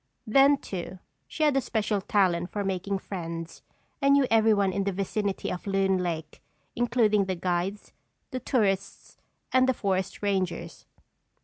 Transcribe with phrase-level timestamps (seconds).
[0.25, 0.97] Then too,
[1.27, 3.61] she had a special talent for making friends
[4.01, 6.41] and knew everyone in the vicinity of Loon Lake,
[6.75, 7.93] including the guides,
[8.31, 9.19] the tourists
[9.51, 10.87] and the forest rangers.